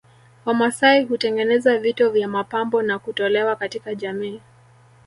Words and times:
Wamasai 0.45 1.03
hutengeneza 1.03 1.77
vito 1.77 2.09
vya 2.09 2.27
mapambo 2.27 2.81
na 2.81 2.99
kutolewa 2.99 3.55
katika 3.55 3.95
jamii 3.95 4.41